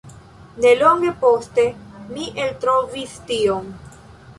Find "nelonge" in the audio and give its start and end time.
0.65-1.11